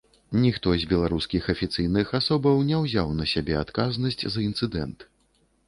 [0.43, 4.99] Ніхто з беларускіх афіцыйных асобаў не ўзяў на сябе адказнасць за інцыдэнт.